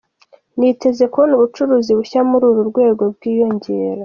Niteze 0.57 1.03
kubona 1.11 1.33
ubucuruzi 1.35 1.91
bushya 1.99 2.19
muri 2.29 2.43
uru 2.51 2.61
rwego 2.69 3.03
bwiyongera. 3.15 3.99